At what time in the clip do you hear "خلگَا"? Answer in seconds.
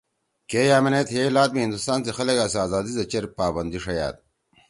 2.17-2.45